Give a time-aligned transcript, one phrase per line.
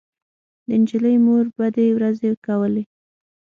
[0.67, 2.83] د نجلۍ مور بدې ورځې کولې